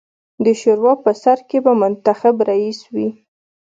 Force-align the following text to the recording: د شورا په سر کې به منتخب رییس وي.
د 0.43 0.45
شورا 0.59 0.93
په 1.03 1.11
سر 1.21 1.39
کې 1.49 1.57
به 1.65 1.73
منتخب 1.81 2.35
رییس 2.47 2.79
وي. 2.93 3.09